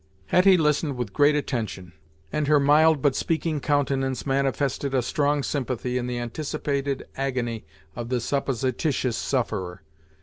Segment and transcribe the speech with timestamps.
[0.29, 1.93] Hetty listened with great attention,
[2.33, 8.09] and her mild but speaking countenance manifested a strong sympathy in the anticipated agony of
[8.09, 9.83] the supposititious sufferer.